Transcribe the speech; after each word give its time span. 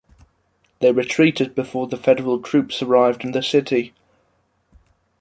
They 0.79 0.91
retreated 0.91 1.53
before 1.53 1.87
federal 1.87 2.41
troops 2.41 2.81
arrived 2.81 3.23
in 3.23 3.33
the 3.33 3.43
city. 3.43 3.93